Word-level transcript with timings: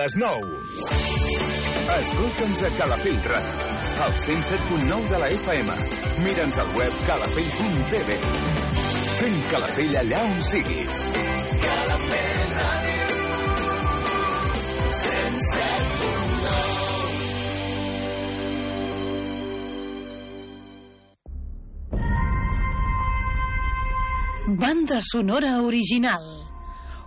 Les 0.00 0.14
9. 0.16 0.30
Escolta'ns 2.00 2.60
a 2.64 2.68
Calafell 2.78 3.18
Ràdio, 3.28 3.66
al 4.04 4.14
107.9 4.24 5.10
de 5.10 5.18
la 5.20 5.28
FM. 5.28 5.74
Mira'ns 6.24 6.56
al 6.62 6.70
web 6.78 6.94
calafell.tv. 7.04 8.16
Sent 9.18 9.36
Calafell 9.50 9.98
allà 10.00 10.22
on 10.30 10.40
siguis. 10.40 11.02
Calafell 11.66 12.48
Ràdio. 12.56 13.20
107.9 24.48 24.56
Banda 24.64 24.98
sonora 25.12 25.60
original. 25.60 26.39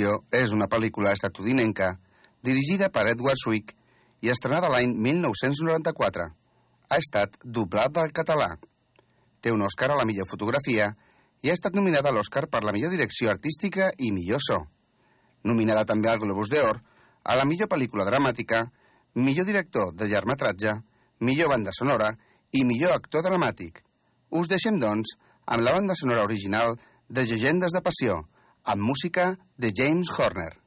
Passió 0.00 0.22
és 0.32 0.52
una 0.56 0.64
pel·lícula 0.64 1.10
estatudinenca 1.12 1.90
dirigida 2.40 2.86
per 2.88 3.02
Edward 3.10 3.36
Swick 3.36 3.74
i 4.24 4.30
estrenada 4.32 4.70
l'any 4.72 4.94
1994. 4.96 6.24
Ha 6.88 6.96
estat 6.96 7.36
doblada 7.44 8.00
al 8.00 8.14
català. 8.16 8.54
Té 9.44 9.52
un 9.52 9.60
Òscar 9.60 9.90
a 9.92 9.98
la 9.98 10.06
millor 10.08 10.24
fotografia 10.30 10.86
i 11.44 11.50
ha 11.50 11.56
estat 11.58 11.76
nominada 11.76 12.08
a 12.08 12.14
l'Òscar 12.16 12.46
per 12.48 12.62
la 12.64 12.72
millor 12.72 12.94
direcció 12.96 13.28
artística 13.28 13.90
i 13.98 14.08
millor 14.10 14.40
so. 14.40 14.62
Nominada 15.44 15.84
també 15.84 16.08
al 16.08 16.22
Globus 16.24 16.48
d'Or 16.48 16.80
a 16.80 17.36
la 17.36 17.44
millor 17.44 17.68
pel·lícula 17.68 18.08
dramàtica, 18.08 18.70
millor 19.20 19.44
director 19.44 19.92
de 19.92 20.08
llargmetratge, 20.08 20.78
millor 21.20 21.52
banda 21.52 21.76
sonora 21.76 22.14
i 22.56 22.64
millor 22.64 22.96
actor 22.96 23.28
dramàtic. 23.28 23.84
Us 24.32 24.48
deixem, 24.48 24.80
doncs, 24.80 25.12
amb 25.44 25.60
la 25.60 25.76
banda 25.76 25.92
sonora 25.92 26.24
original 26.24 26.78
de 27.10 27.28
Llegendes 27.28 27.76
de 27.76 27.84
Passió, 27.84 28.22
amb 28.64 28.80
música 28.80 29.34
de 29.60 29.72
James 29.76 30.08
Horner. 30.18 30.59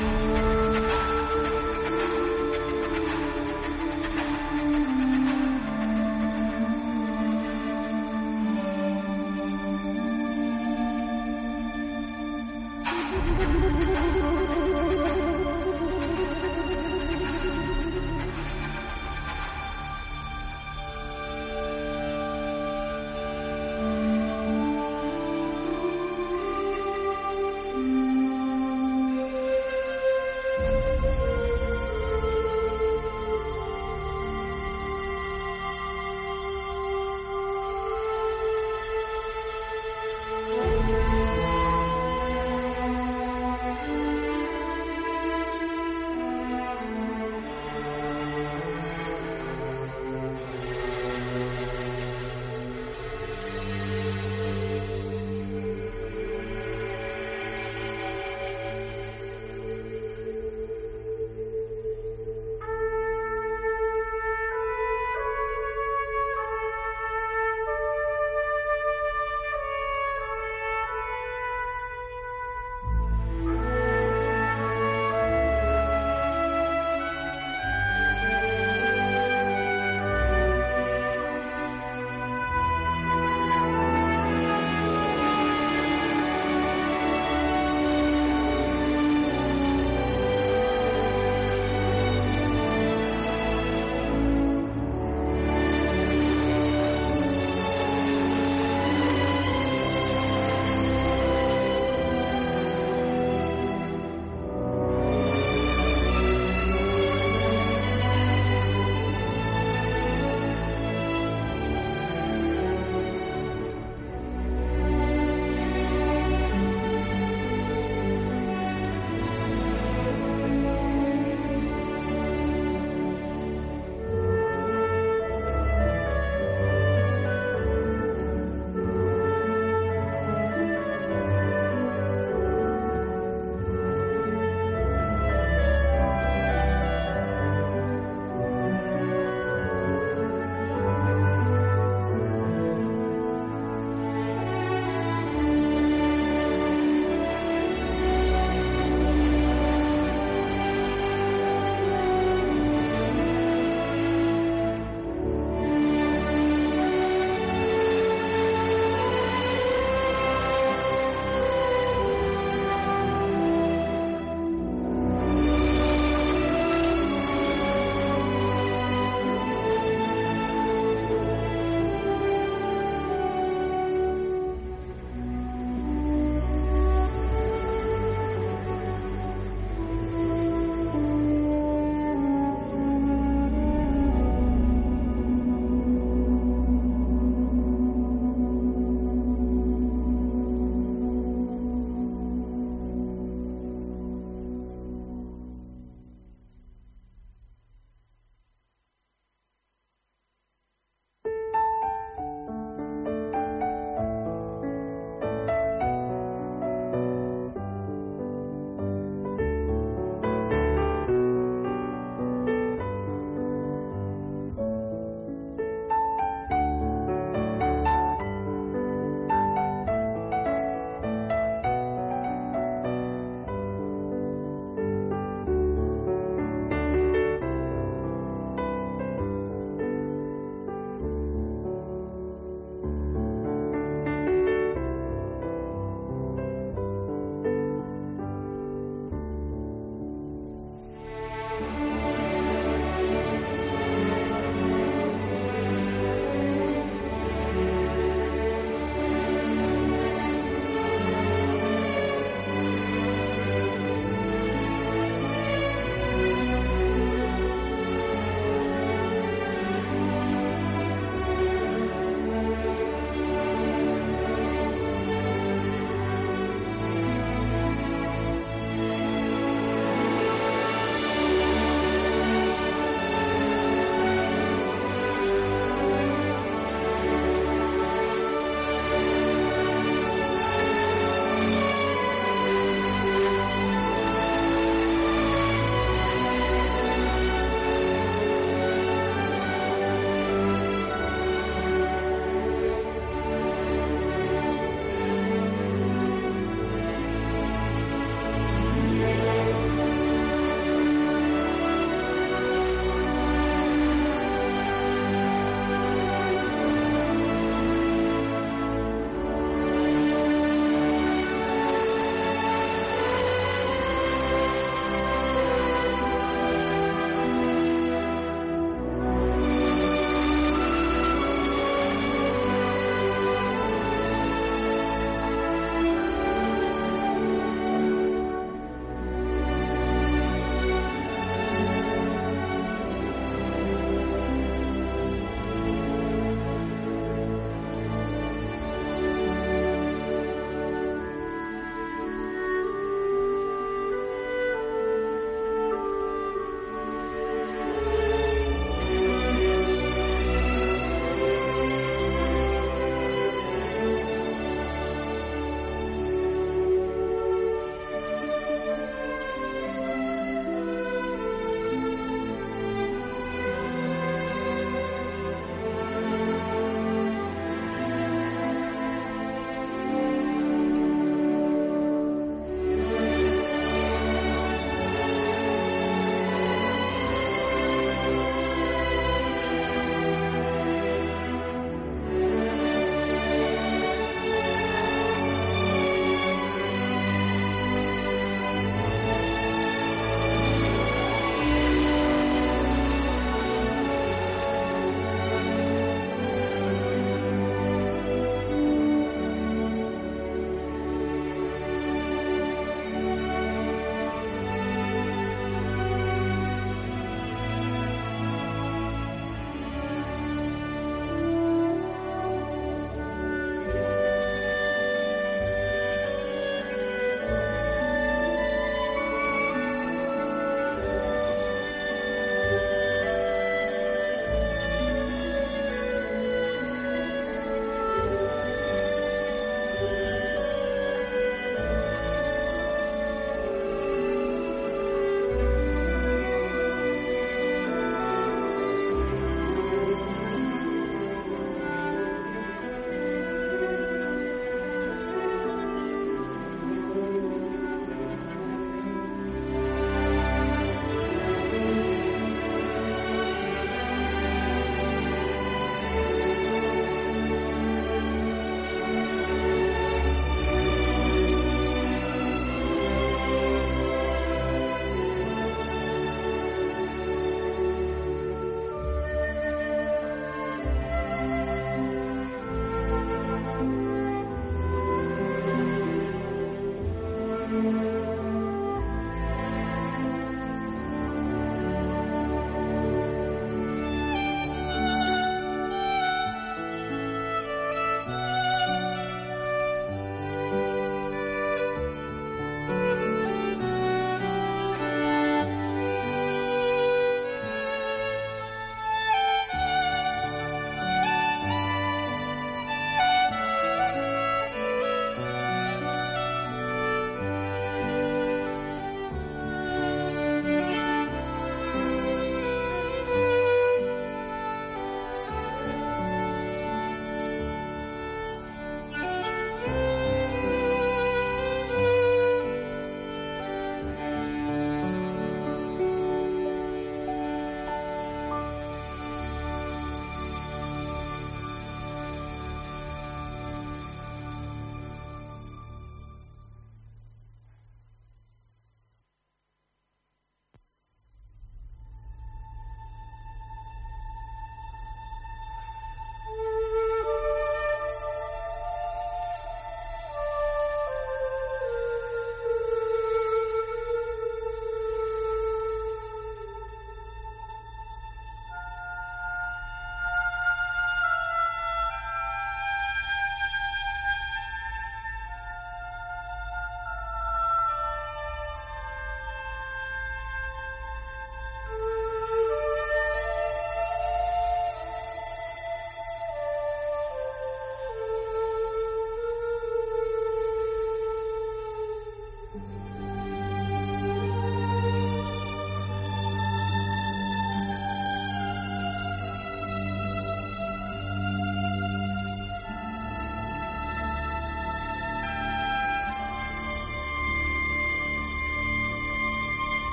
you. 0.00 0.35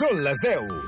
Són 0.00 0.22
les 0.24 0.40
10. 0.40 0.79